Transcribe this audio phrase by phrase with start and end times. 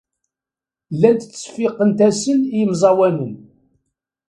[0.93, 3.33] Llant ttseffiqent-asen i yemẓawanen.